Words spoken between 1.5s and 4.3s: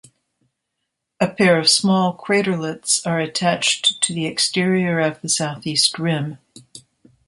of small craterlets are attached to the